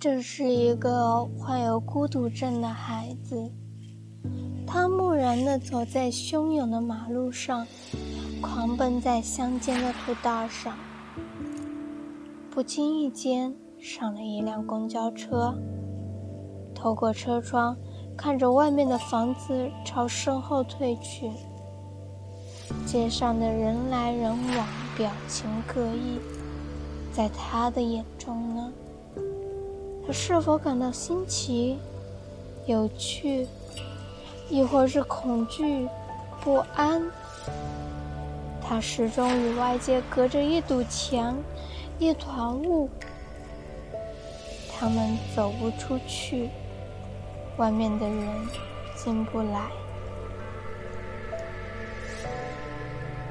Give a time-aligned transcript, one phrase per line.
[0.00, 3.50] 这是一个患有孤独症的孩子，
[4.64, 7.66] 他木然地走在汹涌的马路上，
[8.40, 10.76] 狂奔在乡间的土道上。
[12.48, 15.52] 不经意间上了一辆公交车，
[16.72, 17.76] 透过车窗
[18.16, 21.28] 看着外面的房子朝身后退去，
[22.86, 26.20] 街上的人来人往，表情各异，
[27.12, 28.72] 在他的眼中呢？
[30.08, 31.78] 我是否感到新奇、
[32.64, 33.46] 有趣，
[34.48, 35.86] 亦或是恐惧、
[36.40, 37.02] 不安？
[38.58, 41.36] 他始终与外界隔着一堵墙、
[41.98, 42.88] 一团雾，
[44.72, 46.48] 他们走不出去，
[47.58, 48.48] 外面的人
[48.96, 49.68] 进不来。